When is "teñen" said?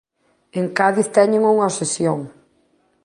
1.17-1.43